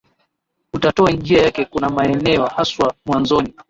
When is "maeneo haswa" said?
1.89-2.93